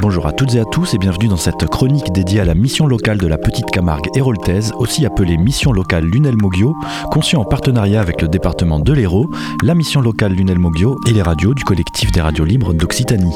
Bonjour 0.00 0.26
à 0.26 0.32
toutes 0.32 0.54
et 0.54 0.60
à 0.60 0.64
tous 0.64 0.94
et 0.94 0.98
bienvenue 0.98 1.28
dans 1.28 1.36
cette 1.36 1.66
chronique 1.66 2.12
dédiée 2.12 2.40
à 2.40 2.44
la 2.44 2.54
mission 2.54 2.86
locale 2.86 3.18
de 3.18 3.26
la 3.26 3.36
Petite 3.36 3.70
Camargue 3.70 4.08
héroltaise, 4.14 4.72
aussi 4.78 5.04
appelée 5.04 5.36
mission 5.36 5.72
locale 5.72 6.04
Lunel 6.04 6.36
Moggio, 6.36 6.74
conçue 7.10 7.36
en 7.36 7.44
partenariat 7.44 8.00
avec 8.00 8.22
le 8.22 8.28
département 8.28 8.78
de 8.78 8.92
l'Hérault, 8.92 9.30
la 9.62 9.74
mission 9.74 10.00
locale 10.00 10.32
Lunel 10.32 10.58
Moggio 10.58 10.98
et 11.06 11.12
les 11.12 11.22
radios 11.22 11.54
du 11.54 11.64
collectif 11.64 12.10
des 12.12 12.20
radios 12.20 12.44
libres 12.44 12.72
d'Occitanie. 12.72 13.34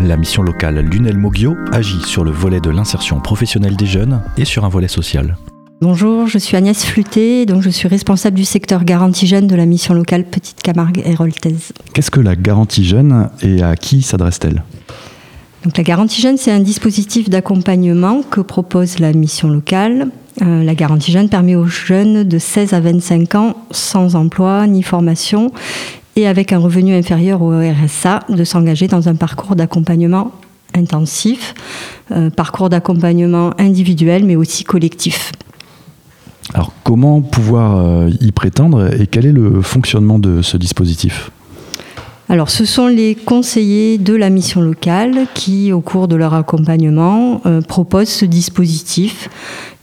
La 0.00 0.16
mission 0.16 0.42
locale 0.42 0.80
Lunel 0.80 1.16
Moggio 1.16 1.54
agit 1.72 2.00
sur 2.04 2.24
le 2.24 2.30
volet 2.30 2.60
de 2.60 2.70
l'insertion 2.70 3.20
professionnelle 3.20 3.76
des 3.76 3.86
jeunes 3.86 4.22
et 4.36 4.44
sur 4.44 4.64
un 4.64 4.68
volet 4.68 4.88
social. 4.88 5.36
Bonjour, 5.80 6.28
je 6.28 6.38
suis 6.38 6.56
Agnès 6.56 6.84
Fluté, 6.84 7.44
donc 7.44 7.62
je 7.62 7.70
suis 7.70 7.88
responsable 7.88 8.36
du 8.36 8.44
secteur 8.44 8.84
garantie 8.84 9.26
jeune 9.26 9.48
de 9.48 9.56
la 9.56 9.66
mission 9.66 9.94
locale 9.94 10.24
Petite 10.24 10.62
Camargue 10.62 11.02
héroltaise. 11.04 11.72
Qu'est-ce 11.92 12.10
que 12.10 12.20
la 12.20 12.36
garantie 12.36 12.84
jeune 12.84 13.30
et 13.42 13.62
à 13.62 13.74
qui 13.76 14.02
s'adresse-t-elle? 14.02 14.62
La 15.64 15.82
garantie 15.84 16.20
jeune, 16.20 16.36
c'est 16.36 16.50
un 16.50 16.60
dispositif 16.60 17.30
d'accompagnement 17.30 18.22
que 18.22 18.40
propose 18.40 18.98
la 18.98 19.12
mission 19.12 19.48
locale. 19.48 20.08
Euh, 20.42 20.64
la 20.64 20.74
garantie 20.74 21.12
jeune 21.12 21.28
permet 21.28 21.54
aux 21.54 21.66
jeunes 21.66 22.24
de 22.24 22.38
16 22.38 22.72
à 22.72 22.80
25 22.80 23.34
ans 23.36 23.54
sans 23.70 24.16
emploi 24.16 24.66
ni 24.66 24.82
formation 24.82 25.52
et 26.16 26.26
avec 26.26 26.52
un 26.52 26.58
revenu 26.58 26.94
inférieur 26.94 27.42
au 27.42 27.50
RSA 27.50 28.20
de 28.28 28.42
s'engager 28.44 28.88
dans 28.88 29.08
un 29.08 29.14
parcours 29.14 29.54
d'accompagnement 29.54 30.32
intensif, 30.74 31.54
euh, 32.10 32.30
parcours 32.30 32.68
d'accompagnement 32.68 33.52
individuel 33.58 34.24
mais 34.24 34.36
aussi 34.36 34.64
collectif. 34.64 35.32
Alors 36.54 36.72
comment 36.82 37.20
pouvoir 37.20 37.76
euh, 37.76 38.10
y 38.20 38.32
prétendre 38.32 38.92
et 39.00 39.06
quel 39.06 39.26
est 39.26 39.32
le 39.32 39.62
fonctionnement 39.62 40.18
de 40.18 40.42
ce 40.42 40.56
dispositif? 40.56 41.30
Alors, 42.32 42.48
ce 42.48 42.64
sont 42.64 42.86
les 42.86 43.14
conseillers 43.14 43.98
de 43.98 44.14
la 44.14 44.30
mission 44.30 44.62
locale 44.62 45.26
qui, 45.34 45.70
au 45.70 45.82
cours 45.82 46.08
de 46.08 46.16
leur 46.16 46.32
accompagnement, 46.32 47.42
euh, 47.44 47.60
proposent 47.60 48.08
ce 48.08 48.24
dispositif. 48.24 49.28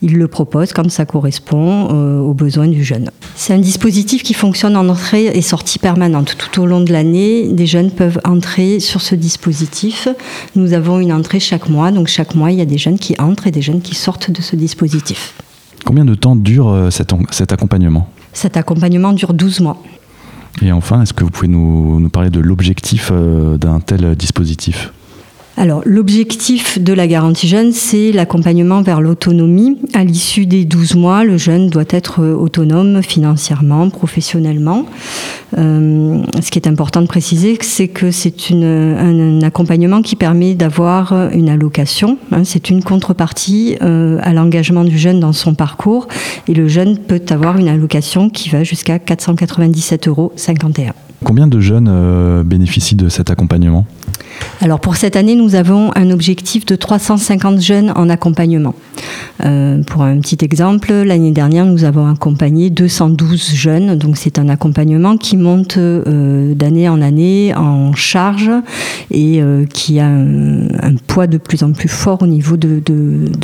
Ils 0.00 0.16
le 0.16 0.28
proposent 0.28 0.72
quand 0.72 0.90
ça 0.90 1.04
correspond 1.04 1.88
euh, 1.90 2.20
aux 2.20 2.32
besoins 2.32 2.66
du 2.66 2.82
jeune. 2.82 3.10
C'est 3.34 3.52
un 3.52 3.58
dispositif 3.58 4.22
qui 4.22 4.32
fonctionne 4.32 4.78
en 4.78 4.88
entrée 4.88 5.26
et 5.26 5.42
sortie 5.42 5.78
permanente. 5.78 6.36
Tout 6.38 6.62
au 6.62 6.64
long 6.64 6.80
de 6.80 6.90
l'année, 6.90 7.48
des 7.48 7.66
jeunes 7.66 7.90
peuvent 7.90 8.18
entrer 8.24 8.80
sur 8.80 9.02
ce 9.02 9.14
dispositif. 9.14 10.08
Nous 10.56 10.72
avons 10.72 11.00
une 11.00 11.12
entrée 11.12 11.40
chaque 11.40 11.68
mois, 11.68 11.90
donc 11.90 12.08
chaque 12.08 12.34
mois, 12.34 12.50
il 12.50 12.56
y 12.56 12.62
a 12.62 12.64
des 12.64 12.78
jeunes 12.78 12.98
qui 12.98 13.14
entrent 13.18 13.46
et 13.46 13.50
des 13.50 13.60
jeunes 13.60 13.82
qui 13.82 13.94
sortent 13.94 14.30
de 14.30 14.40
ce 14.40 14.56
dispositif. 14.56 15.34
Combien 15.84 16.06
de 16.06 16.14
temps 16.14 16.34
dure 16.34 16.70
euh, 16.70 16.88
cet 16.88 17.52
accompagnement? 17.52 18.08
Cet 18.32 18.56
accompagnement 18.56 19.12
dure 19.12 19.34
12 19.34 19.60
mois. 19.60 19.82
Et 20.62 20.72
enfin, 20.72 21.02
est-ce 21.02 21.12
que 21.12 21.24
vous 21.24 21.30
pouvez 21.30 21.48
nous, 21.48 22.08
parler 22.10 22.30
de 22.30 22.40
l'objectif 22.40 23.10
euh, 23.12 23.56
d'un 23.56 23.80
tel 23.80 24.14
dispositif? 24.14 24.92
Alors, 25.56 25.82
l'objectif 25.84 26.78
de 26.78 26.92
la 26.92 27.08
garantie 27.08 27.48
jeune, 27.48 27.72
c'est 27.72 28.12
l'accompagnement 28.12 28.80
vers 28.80 29.00
l'autonomie. 29.00 29.76
À 29.92 30.04
l'issue 30.04 30.46
des 30.46 30.64
12 30.64 30.94
mois, 30.94 31.24
le 31.24 31.36
jeune 31.36 31.68
doit 31.68 31.84
être 31.90 32.24
autonome 32.24 33.02
financièrement, 33.02 33.90
professionnellement. 33.90 34.86
Euh, 35.56 36.22
ce 36.42 36.50
qui 36.50 36.58
est 36.58 36.68
important 36.68 37.00
de 37.00 37.06
préciser, 37.06 37.58
c'est 37.62 37.88
que 37.88 38.10
c'est 38.10 38.34
un, 38.52 39.40
accompagnement 39.42 40.02
qui 40.02 40.16
permet 40.16 40.54
d'avoir 40.54 41.30
une 41.32 41.48
allocation. 41.48 42.18
Hein. 42.32 42.42
c'est 42.44 42.70
une 42.70 42.82
contrepartie 42.82 43.76
euh, 43.82 44.18
à 44.22 44.32
l'engagement 44.32 44.84
du 44.84 44.98
jeune 44.98 45.20
dans 45.20 45.32
son 45.32 45.54
parcours. 45.54 46.08
Et 46.48 46.54
le 46.54 46.68
jeune 46.68 46.98
peut 46.98 47.22
avoir 47.30 47.56
une 47.56 47.68
allocation 47.68 48.30
qui 48.30 48.48
va 48.50 48.64
jusqu'à 48.64 48.98
497,51 48.98 50.08
euros. 50.08 50.32
Combien 51.24 51.46
de 51.46 51.60
jeunes 51.60 51.88
euh, 51.90 52.44
bénéficient 52.44 52.96
de 52.96 53.08
cet 53.08 53.30
accompagnement? 53.30 53.86
Alors 54.60 54.80
pour 54.80 54.96
cette 54.96 55.16
année, 55.16 55.36
nous 55.36 55.54
avons 55.54 55.92
un 55.94 56.10
objectif 56.10 56.66
de 56.66 56.74
350 56.74 57.60
jeunes 57.60 57.92
en 57.94 58.08
accompagnement. 58.10 58.74
Euh, 59.44 59.82
pour 59.84 60.02
un 60.02 60.18
petit 60.18 60.38
exemple, 60.44 60.92
l'année 60.92 61.30
dernière, 61.30 61.64
nous 61.64 61.84
avons 61.84 62.10
accompagné 62.10 62.70
212 62.70 63.54
jeunes. 63.54 63.96
Donc 63.96 64.16
c'est 64.16 64.38
un 64.38 64.48
accompagnement 64.48 65.16
qui 65.16 65.36
monte 65.36 65.76
euh, 65.78 66.54
d'année 66.54 66.88
en 66.88 67.00
année 67.00 67.54
en 67.54 67.92
charge 67.94 68.50
et 69.10 69.40
euh, 69.40 69.64
qui 69.64 70.00
a 70.00 70.06
un, 70.06 70.94
poids 71.06 71.26
de 71.26 71.38
plus 71.38 71.62
en 71.62 71.72
plus 71.72 71.88
fort 71.88 72.22
au 72.22 72.26
niveau 72.26 72.56
de, 72.56 72.82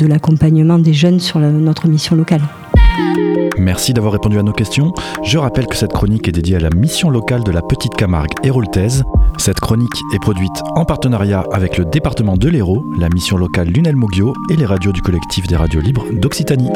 l'accompagnement 0.05 0.79
des 0.79 0.93
jeunes 0.93 1.19
sur 1.19 1.39
notre 1.39 1.87
mission 1.87 2.15
locale. 2.15 2.41
Merci 3.57 3.93
d'avoir 3.93 4.13
répondu 4.13 4.37
à 4.37 4.43
nos 4.43 4.51
questions. 4.51 4.93
Je 5.23 5.37
rappelle 5.37 5.67
que 5.67 5.75
cette 5.75 5.93
chronique 5.93 6.27
est 6.27 6.31
dédiée 6.31 6.57
à 6.57 6.59
la 6.59 6.69
mission 6.69 7.09
locale 7.09 7.43
de 7.43 7.51
la 7.51 7.61
Petite 7.61 7.95
Camargue 7.95 8.33
héroltaise. 8.43 9.03
Cette 9.37 9.59
chronique 9.59 9.97
est 10.13 10.19
produite 10.19 10.63
en 10.75 10.85
partenariat 10.85 11.45
avec 11.51 11.77
le 11.77 11.85
département 11.85 12.37
de 12.37 12.49
l'Hérault, 12.49 12.85
la 12.97 13.09
mission 13.09 13.37
locale 13.37 13.69
Lunel 13.69 13.95
Moggio 13.95 14.33
et 14.49 14.55
les 14.55 14.65
radios 14.65 14.91
du 14.91 15.01
collectif 15.01 15.47
des 15.47 15.55
radios 15.55 15.81
libres 15.81 16.05
d'Occitanie. 16.11 16.69